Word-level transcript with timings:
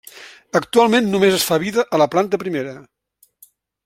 Actualment 0.59 1.09
només 1.11 1.37
es 1.39 1.45
fa 1.49 1.59
vida 1.65 1.85
a 1.97 1.99
la 2.03 2.07
planta 2.15 2.39
primera. 2.45 2.73